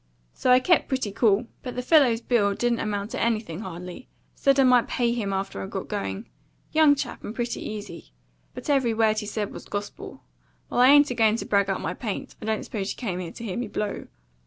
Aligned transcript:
So 0.33 0.49
I 0.51 0.59
kept 0.59 0.87
pretty 0.87 1.11
cool; 1.11 1.45
but 1.61 1.75
the 1.75 1.83
fellow's 1.83 2.21
bill 2.21 2.55
didn't 2.55 2.79
amount 2.79 3.11
to 3.11 3.21
anything 3.21 3.59
hardly 3.59 4.07
said 4.33 4.59
I 4.59 4.63
might 4.63 4.87
pay 4.87 5.11
him 5.13 5.31
after 5.31 5.61
I 5.61 5.67
got 5.67 5.89
going; 5.89 6.27
young 6.71 6.95
chap, 6.95 7.23
and 7.23 7.35
pretty 7.35 7.61
easy; 7.69 8.11
but 8.55 8.67
every 8.67 8.95
word 8.95 9.19
he 9.19 9.27
said 9.27 9.53
was 9.53 9.65
gospel. 9.65 10.23
Well, 10.71 10.79
I 10.79 10.87
ain't 10.89 11.11
a 11.11 11.13
going 11.13 11.35
to 11.35 11.45
brag 11.45 11.69
up 11.69 11.81
my 11.81 11.93
paint; 11.93 12.35
I 12.41 12.45
don't 12.45 12.63
suppose 12.63 12.91
you 12.91 12.97
came 12.97 13.19
here 13.19 13.31
to 13.31 13.43
hear 13.43 13.57
me 13.57 13.67
blow." 13.67 14.07